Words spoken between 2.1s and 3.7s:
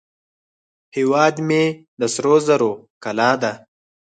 سرو زرو کلاه ده